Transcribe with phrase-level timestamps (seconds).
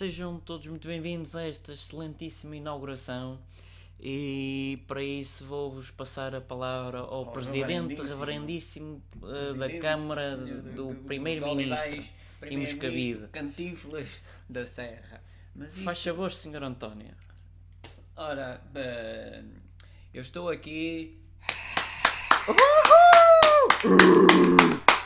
[0.00, 3.38] Sejam todos muito bem-vindos a esta excelentíssima inauguração
[4.00, 9.78] e para isso vou-vos passar a palavra ao, Ao Presidente reverendíssimo- Reverendíssimo eh, da Presidente,
[9.78, 12.12] Câmara senhor do, de Primeiro-Ministro Olivais,
[12.50, 13.26] e Moscavide.
[13.30, 15.22] Cantinflas da Serra.
[15.54, 16.62] Mas isto, Faz favor, Sr.
[16.64, 17.14] António.
[18.16, 19.42] ora, eh,
[20.14, 21.20] eu estou aqui.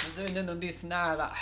[0.04, 1.32] Mas eu ainda não disse nada.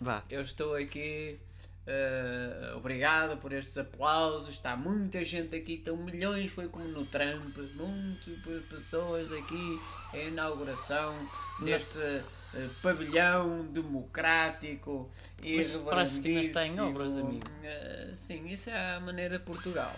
[0.00, 0.22] Vá.
[0.30, 1.38] Eu estou aqui.
[1.86, 4.50] eh, obrigado por estes aplausos.
[4.50, 5.74] Está muita gente aqui.
[5.74, 6.50] Estão milhões.
[6.52, 7.56] Foi como no Trump.
[7.74, 9.80] Muitas pessoas aqui.
[10.12, 11.14] A inauguração
[11.60, 15.10] deste eh, pavilhão democrático
[15.42, 17.46] e Mas parece que ainda está em obras, amigo.
[17.62, 19.94] Eh, sim, isso é a maneira de Portugal.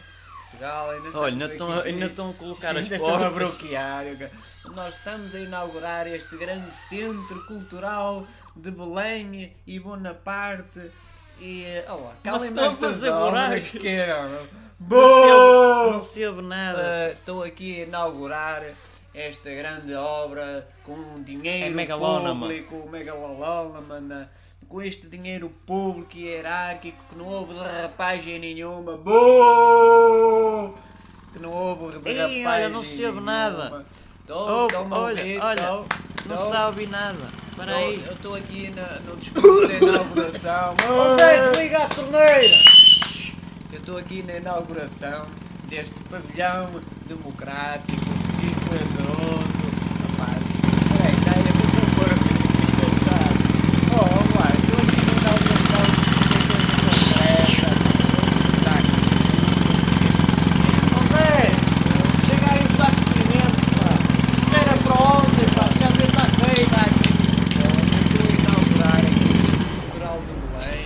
[0.50, 3.56] Portugal ainda Olha, ainda estão, ainda estão a colocar as Ainda estão a portas.
[3.58, 4.04] bloquear.
[4.74, 8.26] Nós estamos a inaugurar este grande centro cultural
[8.56, 10.90] de Belém e Bonaparte.
[11.40, 14.28] E, olha, calem estão a fazer obras que eram.
[14.80, 15.98] Não
[16.28, 16.82] ouve nada.
[16.82, 18.62] Ah, Estou aqui a inaugurar
[19.14, 24.28] esta grande obra com dinheiro É público, megalónama, na-
[24.68, 28.96] com este dinheiro público e hierárquico que não houve derrapagem nenhuma.
[28.98, 30.39] Bom!
[32.46, 33.84] Olha, não se ouve nada.
[34.26, 35.76] Tô, Oh, olha, ouvir, olha, tô,
[36.26, 36.42] não tô.
[36.42, 37.18] se está a ouvir nada.
[37.50, 38.04] Espera aí.
[38.06, 40.74] Eu estou aqui na- no discurso da inauguração.
[40.86, 42.56] Consegue desligar a torneira?
[43.72, 45.26] Eu estou aqui na inauguração
[45.68, 46.70] deste pavilhão
[47.06, 47.92] democrático
[48.42, 49.66] e poderoso.
[50.18, 50.42] Rapaz,
[50.92, 53.30] peraí, já ia fazer um corpo de pensar.
[53.92, 57.70] Oh, vamos lá, estou aqui na inauguração de uma coisa concreta.
[58.56, 58.98] Está aqui.
[60.90, 61.34] José,
[62.26, 63.92] chega aí o saco de cimento, pá.
[64.40, 65.64] Isto era para ontem, pá.
[65.80, 66.64] Já vê está feio.
[66.66, 67.08] Está aqui.
[67.52, 70.84] Então, eu estou a inaugurar aqui o Centro Cultural do Belém.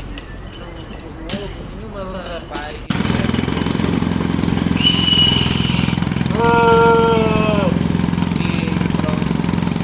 [0.58, 2.84] Não, não houve nenhuma derrapagem.
[7.34, 9.28] E pronto,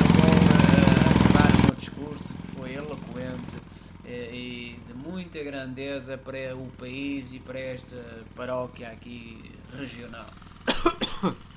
[0.00, 3.56] eu vou eh, acabar o meu discurso que foi eloquente
[3.99, 7.96] eh, e de muita grandeza para o país e para esta
[8.34, 9.38] paróquia aqui
[9.76, 10.26] regional.